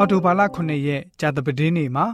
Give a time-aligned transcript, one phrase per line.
[0.00, 2.06] အော်တိုဘာလ9ရက်ဂျာတပတင်းနေ့မှာ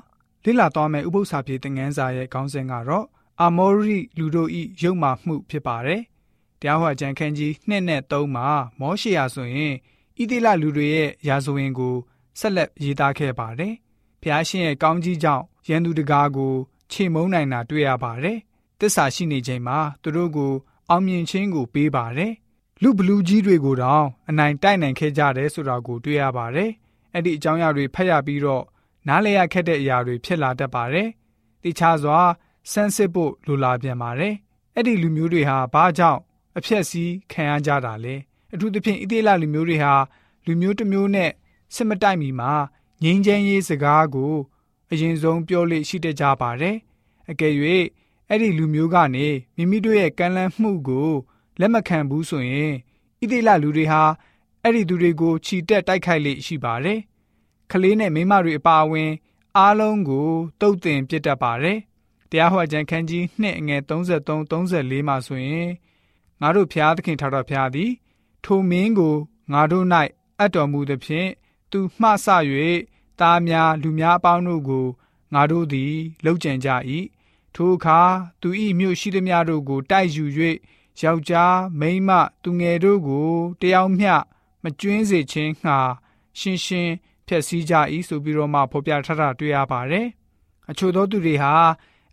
[0.45, 3.07] လိလာသွားမယ့်ဥပု္ပ္ပစာပြေသင်ငန်းစာရဲ့ခေါင်းစဉ်ကတော့
[3.41, 6.01] အာမောရိလူတို့ဤရုပ်မာမှုဖြစ်ပါတယ်။
[6.61, 8.47] တရားဟောကြံခန်းကြီး2နဲ့3မှာ
[8.81, 9.75] မောရှေယာဆိုရင်
[10.19, 11.95] ဣတိလလူတွေရဲ့ရာဇဝင်ကို
[12.41, 13.75] ဆက်လက်ရေးသားခဲ့ပါတယ်။
[14.23, 16.55] ဖျားရှင်ရဲ့ကောင်းကြီးကြောင့်ရန်သူတကားကို
[16.91, 18.39] ခြေမုံနိုင်တာတွေ့ရပါတယ်။
[18.81, 20.53] တစ္ဆာရှိနေချိန်မှာသူတို့ကို
[20.91, 22.33] အောင်မြင်ခြင်းကိုပေးပါတယ်။
[22.83, 26.73] လူဘလူးကြီးတွေကိုတောင်အနိုင်တိုက်နိုင်ခဲ့ကြတယ်ဆိုတာကိုတွေ့ရပါတယ်။
[27.15, 28.65] အဲ့ဒီအကြောင်းအရာတွေဖတ်ရပြီးတော့
[29.09, 31.09] နားလည်ရခက်တဲ့အရာတွေဖြစ်လာတတ်ပါတယ်။
[31.63, 32.19] တခြားစွာ
[32.71, 34.35] ဆန်းစစ်ဖို့လိုလာပြန်ပါတယ်။
[34.75, 36.21] အဲ့ဒီလူမျိုးတွေဟာဘာကြောင့်
[36.57, 38.15] အဖြက်စီးခံရကြတာလဲ။
[38.53, 39.95] အထူးသဖြင့်ဣသေလလူမျိုးတွေဟာ
[40.47, 41.31] လူမျိုးတစ်မျိုးနဲ့
[41.75, 42.53] စစ်မတိုက်မီမှာ
[43.03, 44.35] ငြိမ်းချမ်းရေးစကားကို
[44.91, 46.77] အရင်ဆုံးပြောလို့ရှိတတ်ကြပါတယ်။
[47.31, 47.55] အကယ်၍
[48.29, 49.27] အဲ့ဒီလူမျိုးကနေ
[49.57, 51.11] မိမိတို့ရဲ့ကံလန်းမှုကို
[51.61, 52.75] လက်မခံဘူးဆိုရင်
[53.21, 54.03] ဣသေလလူတွေဟာ
[54.65, 57.01] အဲ့ဒီသူတွေကိုခြိတက်တိုက်ခိုက်လေရှိပါတယ်။
[57.71, 59.11] ကလေးနဲ့မိမတွေအပါအဝင်
[59.57, 60.29] အားလုံးကို
[60.61, 61.79] တုတ်တင်ပြစ်တတ်ပါတယ်။
[62.31, 65.69] တရားဟောကြံခန်းကြီး2အငယ်33 34မှာဆိုရင်
[66.41, 67.91] ငါတို့ဖျားသခင်ထာတော်ဖျားသည်
[68.45, 69.17] ထိုမင်းကို
[69.53, 69.87] ငါတို့၌
[70.39, 71.29] အပ်တော်မူသဖြင့်
[71.71, 72.27] သူမှဆ၍
[73.21, 74.87] သားများလူများအပေါင်းတို့ကို
[75.35, 76.69] ငါတို့သည်လှုပ်ကြံကြ၏
[77.55, 78.01] ထိုအခါ
[78.41, 78.49] သူ၏
[78.79, 80.25] မြို့ရှိသည်များတို့ကိုတိုက်ယူ၍
[81.01, 82.11] ယောက်ျားမိန်းမ
[82.43, 84.13] သူငယ်တို့ကိုတယောက်မျှ
[84.65, 85.79] မကျွင်းစေခြင်းငှာ
[86.39, 86.93] ရှင်းရှင်း
[87.27, 87.75] ဖျက်ဆီးကြ၏
[88.09, 90.07] ဆိုပြီးတော့မှဖော်ပြထားတာတွေ့ရပါတယ်။
[90.71, 91.55] အချို့သောသူတွေဟာ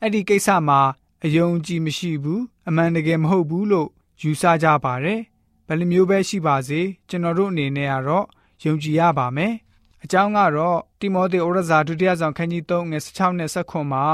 [0.01, 0.81] အဲ့ဒီကိစ္စမှာ
[1.25, 3.89] အယုံကြည်မရှိဘူးအမှန်တကယ်မဟုတ်ဘူးလို့
[4.21, 5.19] ယူဆကြပါတယ်။
[5.67, 8.25] ဘယ်လိုမျိုးပဲရှိပါစေကျွန်တော်တို့အနေနဲ့ကတော့
[8.63, 9.53] ယုံကြည်ရပါမယ်။
[10.03, 14.05] အကြောင်းကတော့တိမောသေဩရစာဒုတိယဆောင်ခန်းကြီး3ငယ်16နဲ့19မှာ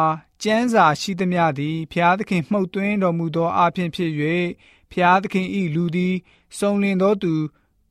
[0.44, 4.12] ကျမ်းစာရှိသမျှသည်ဖျားသခင်မှုတ်သွင်းတော်မူသောအဖြစ်ဖြစ်၍
[4.92, 6.16] ဖျားသခင်ဤလူသည်
[6.58, 7.34] စုံလင်သောသူ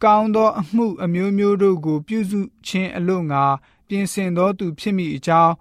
[0.02, 3.44] ကောင်းသောအမှုအမျိုးမျိုးတို့ကို ပြုစုခြင်းအလို့ငါ
[3.89, 5.52] ပြင်ဆင်သောသူဖြစ်မိအကြောင်း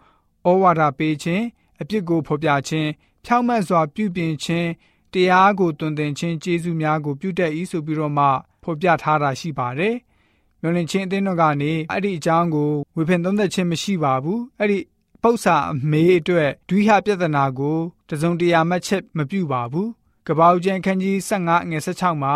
[0.50, 1.44] ဩဝါဒပေးခြင်း
[1.82, 2.90] အပြစ်ကိုဖော်ပြခြင်း
[3.26, 4.70] ဖြောင့်မတ်စွာပြုပြင်ခြင်း
[5.14, 8.26] တရားကိုတွင်တင်ခြင်းကျေးဇူးများကိုပြုတတ်၏ဆိုပြီးတော့မှ
[8.64, 9.96] ဖော်ပြထားတာရှိပါတယ်။
[10.62, 14.80] မျောလင့်ခြင်းအသင်းတော်ကနေအဲ့ဒီအကြောင်းကိုဝေဖန်သုံးသပ်ခြင်းမရှိပါဘူး။အဲ့ဒီ
[15.24, 17.78] ပု္ပ္ပာအမေအတွက်ဒွိဟပြဿနာကို
[18.10, 19.88] တစုံတရာမှတ်ချက်မပြုပါဘူး။
[20.28, 22.36] ကပောက်ကျန်ခန်းကြီး15ငွေ16မှာ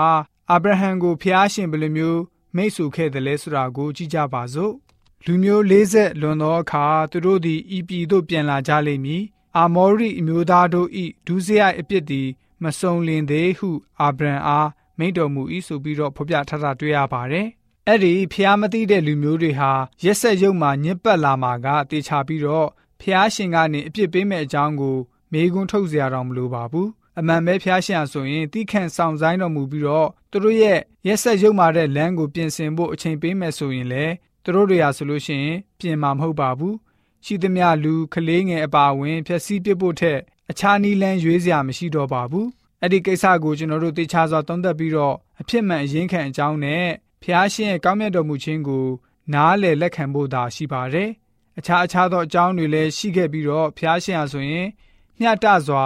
[0.52, 2.22] အာဗြဟံကိုဖျားရှင်ဘယ်လိုမျိုး
[2.56, 4.74] မိတ်ဆွေခဲ့တယ်လဲဆိုတာကိုကြည့်ကြပါစို့
[5.26, 9.24] လူမျိုး40လွန်သောအခါသူတို့သည်ဤပြည်သို့ပြန်လာကြလိမ့်မည်
[9.58, 12.28] အာမောရိအမျိုးသားတို့ဤဒုစရိုက်အပြစ်သည်
[12.64, 13.70] မစုံလင်သေးဟု
[14.02, 17.48] အာဗြံအားမိန့်တော်မူ၏ဆိုပြီးတော့ဖော်ပြထားတာတွေ့ရပါတယ်
[17.88, 19.72] အဲ့ဒီဖျားမသိတဲ့လူမျိုးတွေဟာ
[20.04, 22.68] ရက်ဆက်ရုပ်မှညစ်ပတ်လာမှာကတေချာပြီးတော့
[23.02, 24.98] ဖျားရှင်ကနေအပြစ်ပေးမဲ့အကြောင်းကို
[25.32, 34.06] မေးခွန်းထုတ်စရာတော့မလိုပါဘူး အမှန်ပဲဖျားရှင်ဆိုရင်တိခန့်ဆောင်ဆိုင်တော်မူပြီးတော့သူတို့ရဲ့ရက်ဆက်ရုပ်မာတဲ့လမ်းကိုပြင်ဆင်ဖို့အချိန်ပေးမယ်ဆိုရင်လေ
[34.44, 36.76] သူတို့တွေဟာဆိုလို့ရှိရင်ပြင်မှာမဟုတ်ပါဘူး
[37.26, 40.20] ရှိသမျှလူကလေးငယ်အပါအဝင်ဖြည့်ဆည်းပစ်ဖို့ထက်
[40.50, 42.48] အခြားနည်းလမ်းရွေးစရာမရှိတော့ပါဘူး
[42.82, 46.86] အဲ့ဒီကိစ္စကိုကျွန်တော်တို့သိချစွာသုံးသပ်ပြီးတော့အဖြစ်မှန်အရင်ခံအကြောင်းနဲ့
[47.24, 48.88] ဖျားရှင်ရဲ့ကောင်းမြတ်တော်မူခြင်းကို
[49.34, 51.10] နားလည်လက်ခံဖို့သာရှိပါတယ်
[51.60, 54.68] အခြားအခြားသောအကြောင်းတွေလည်းရှိခဲ့ပြီးတော့ဖျားရှင်ဟာဆိုရင်
[55.20, 55.86] မျှတစွာ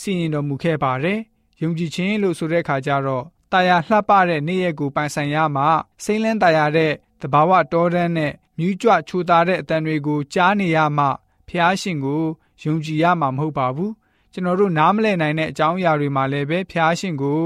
[0.00, 1.20] စီရင်တော်မူခဲ့ပါတယ်။
[1.62, 5.64] ယုံကြည်ခြင်းလို့ဆိုတဲ့အခါကျတော့တာယာလှပတဲ့နေ့ရက်ကိုပိုင်ဆိုင်ရမှ
[6.04, 11.06] စိမ့်လန်းတာယာတဲ့တဘာဝတောတန်းနဲ့မြူးကြွချိုသားတဲ့အတန်တွေကိုကြားနေရမှ
[11.48, 12.24] ဖျားရှင်ကို
[12.62, 13.92] ယုံကြည်ရမှာမဟုတ်ပါဘူး။
[14.32, 17.42] ကျွန်တော်တို့နားမလည်နိုင်တဲ့အကြောင်းအရာတွေမှာလည်းပဲဖျားရှင်ကို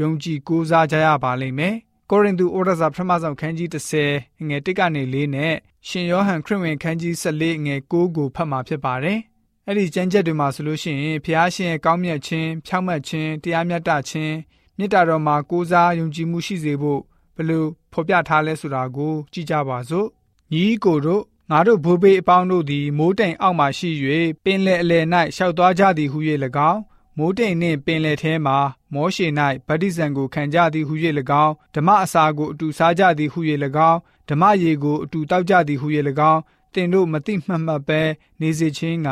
[0.00, 1.74] ယုံကြည်ကိုးစားကြရပါလိမ့်မယ်။
[2.10, 5.54] ကိုရိန္သုဩရစာပထမဆုံးခန်းကြီး30ငွေ1ကနေ4နဲ့
[5.88, 9.18] ရှင်ယောဟန်ခရစ်ဝင်ခန်းကြီး14ငွေ9ကိုဖတ်မှာဖြစ်ပါတယ်။
[9.66, 14.34] အဲ့ဒီကျမ်းချက်တွေမှာဆိုလို့ရှိရင်ဖျားရှင်ရဲ့ကောင်းမြတ်ခြင်းဖြောင့်မတ်ခြင်းတရားမျှတခြင်း
[14.78, 17.00] မေတ္တာတော်မှာကိုးစားယုံကြည်မှုရှိစေဖို့
[17.36, 20.08] ဘယ်လိုဖော်ပြထားလဲဆိုတာကိုကြည့်ကြပါစို့
[20.52, 23.90] ညီကိုတို့ငါတို့ဘိုးဘေးအပေါင်းတို့သည်မိုးတိမ်အောက်မှရှိ၍
[24.44, 25.04] ပင်လယ်အလယ်၌
[25.36, 26.18] ရှောက်သွားကြသည်ဟု၍၎
[26.70, 26.80] င်း
[27.18, 28.54] မိုးတိမ်နှင့်ပင်လယ်ထဲမှ
[28.94, 29.26] မောရှေ၌
[29.68, 30.94] ဗတ္တိဇံကိုခံကြသည်ဟု၍၎
[31.44, 33.40] င်းဓမ္မအစာကိုအတူစားကြသည်ဟု၍၎
[33.90, 33.98] င်း
[34.28, 35.86] ဓမ္မရေကိုအတူတောက်ကြသည်ဟု၍၎
[36.32, 36.40] င်း
[36.74, 38.00] တင်တို့မတိမှတ်မှတ်ပဲ
[38.40, 39.08] နေစေခြင်းက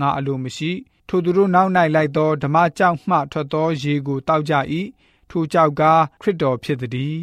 [0.00, 0.72] ငါအလိုမရှိ
[1.08, 4.54] ထိုသူတို့နောက်၌လိုက်သောဓမ္မကြောင့်မှထွက်သောရေကိုတောက်ကြ၏
[5.30, 5.82] ထိုကြောက်က
[6.20, 7.16] ခရစ်တော်ဖြစ်သည်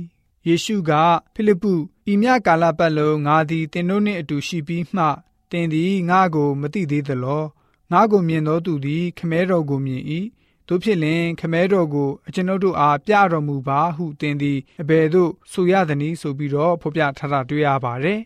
[0.47, 0.91] ယေရှုက
[1.33, 1.73] ဖိလိပ္ပု
[2.11, 5.05] ဤမြကာလပတ်လုံးငါသည်တင်တို့နှင့်အတူရှိပြီးမှ
[5.51, 7.43] တင်သည်ငါကိုမသိသေးသလော
[7.91, 10.03] ငါကိုမြင်သောသူသည် ခမဲတော်ကိုမြင်၏
[10.67, 18.19] တို့ဖြစ်လင်ခမဲတော်ကိုအကျွန်ုပ်တို့အားပြတော်မူပါဟုတင်သည်အဘယ်သို့ဆိုရသနည်းဆိုပြီးတော့ဖော်ပြထားတာတွေ့ရပါတယ်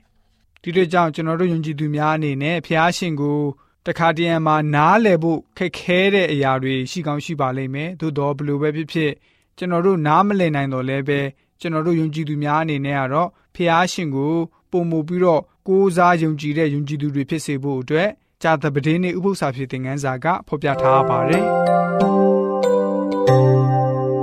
[0.63, 3.40] ဒီလိုကြောင့်ကျွန်တော်တို့ယုံကြည်သူများအနေနဲ့ဖျားရှင်ကို
[3.88, 9.12] တခါတရံမှာနားလည်ဖို့ခက်ခဲတဲ့အရာတွေရှိကောင်းရှိပါလိမ့်မယ်သို့တော့ဘလို့ပဲဖြစ်ဖြစ်
[9.58, 11.19] ကျွန်တော်တို့နားမလည်နိုင်တော့လည်းပဲ
[11.60, 14.34] ကျွန်တော်တို့ယုံကြည်သူများအနေနဲ့ကတော့ဖျားရှင်ကို
[14.72, 18.10] ပုံမူပြီးတော့ကိုးစားယုံကြည်တဲ့ယုံကြည်သူတွေဖြစ်စေဖို့အတွက်
[18.44, 21.46] ဂျာသပတင်းနေဥပု္ပ္ပစာဖြစ်တဲ့ငန်းစာကဖော်ပြထားပါတယ်။